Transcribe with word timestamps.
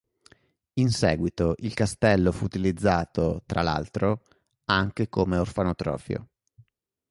In 0.79 0.89
seguito, 0.89 1.53
il 1.59 1.75
castello 1.75 2.31
fu 2.31 2.45
utilizzato, 2.45 3.43
tra 3.45 3.61
l'altro, 3.61 4.23
anche 4.65 5.09
come 5.09 5.37
orfanotrofio. 5.37 6.27